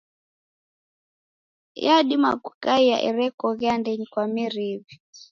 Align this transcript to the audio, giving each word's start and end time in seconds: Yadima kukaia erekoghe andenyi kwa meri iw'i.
Yadima 1.85 2.31
kukaia 2.43 2.97
erekoghe 3.07 3.65
andenyi 3.75 4.05
kwa 4.11 4.23
meri 4.33 4.63
iw'i. 4.75 4.95